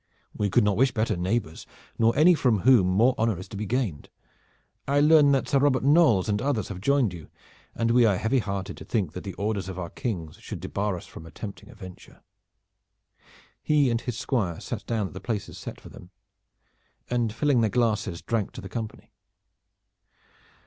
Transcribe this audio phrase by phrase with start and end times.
[0.35, 1.67] We could not wish better neighbors
[1.99, 4.09] nor any from whom more honor is to be gained.
[4.87, 7.29] I learn that Sir Robert Knolles and others have joined you,
[7.75, 10.97] and we are heavy hearted to think that the orders of our Kings should debar
[10.97, 12.23] us from attempting a venture."
[13.61, 16.09] He and his squire sat down at the places set for them,
[17.07, 19.11] and filling their glasses drank to the company.